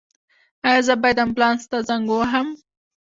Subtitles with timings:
[0.67, 2.47] ایا زه باید امبولانس ته زنګ ووهم؟